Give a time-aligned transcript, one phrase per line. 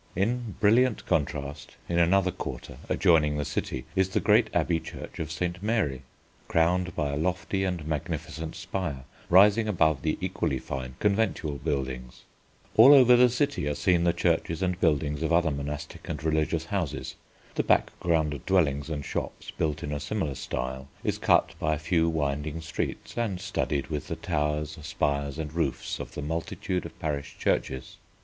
[0.15, 5.31] In brilliant contrast in another quarter, adjoining the city, is the great abbey church of
[5.31, 5.61] St.
[5.61, 6.01] Mary,
[6.47, 12.23] crowned by a lofty and magnificent spire rising above the equally fine conventual buildings.
[12.77, 16.65] All over the city are seen the churches and buildings of other monastic and religious
[16.65, 17.13] houses.
[17.53, 21.77] The background of dwellings and shops, built in a similar style, is cut by a
[21.77, 26.99] few winding streets, and studded with the towers, spires, and roofs of the multitude of
[26.99, 27.97] parish churches.